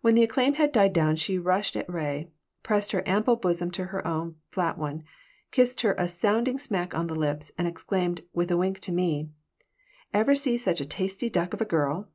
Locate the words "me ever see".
8.90-10.56